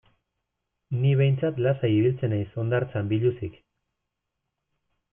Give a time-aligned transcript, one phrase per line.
[1.01, 3.63] Ni behintzat lasai ibiltzen naiz hondartzan biluzik.